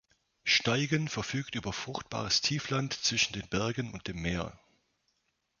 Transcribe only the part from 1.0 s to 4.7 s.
verfügt über fruchtbares Tiefland zwischen den Bergen und dem Meer.